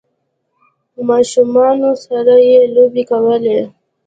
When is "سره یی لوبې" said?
2.05-3.03